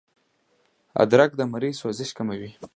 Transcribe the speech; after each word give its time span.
ادرک 1.03 1.31
د 1.35 1.41
مرۍ 1.51 1.71
سوزش 1.81 2.09
کموي 2.17 2.49